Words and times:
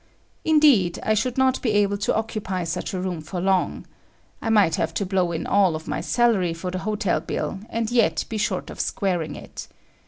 Indeed, 0.43 0.97
I 1.03 1.13
should 1.13 1.37
not 1.37 1.61
be 1.61 1.73
able 1.73 1.99
to 1.99 2.15
occupy 2.15 2.63
such 2.63 2.91
a 2.95 2.99
room 2.99 3.21
for 3.21 3.39
long. 3.39 3.85
I 4.41 4.49
might 4.49 4.73
have 4.73 4.95
to 4.95 5.05
blow 5.05 5.31
in 5.31 5.45
all 5.45 5.75
of 5.75 5.87
my 5.87 6.01
salary 6.01 6.55
for 6.55 6.71
the 6.71 6.79
hotel 6.79 7.19
bill 7.19 7.59
and 7.69 7.91
yet 7.91 8.25
be 8.27 8.39
short 8.39 8.71
of 8.71 8.79
squaring 8.79 9.35
it. 9.35 9.67